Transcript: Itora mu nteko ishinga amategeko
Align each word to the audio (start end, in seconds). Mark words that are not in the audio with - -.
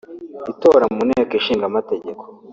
Itora 0.51 0.85
mu 0.93 1.01
nteko 1.07 1.33
ishinga 1.39 1.65
amategeko 1.67 2.23